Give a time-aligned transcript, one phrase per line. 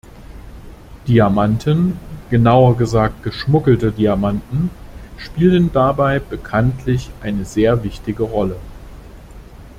[1.07, 1.95] Diamanten,
[2.31, 4.71] genauer gesagt geschmuggelte Diamanten,
[5.19, 8.55] spielen dabei bekanntlich eine sehr wichtige Rolle.